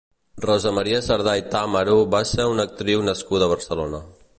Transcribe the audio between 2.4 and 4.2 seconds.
una actriu nascuda a Barcelona.